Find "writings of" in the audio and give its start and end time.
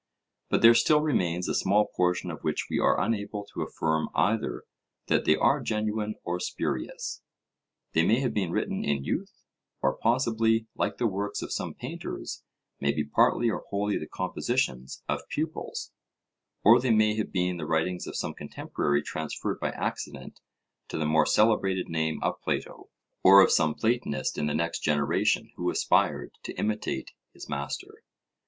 17.67-18.15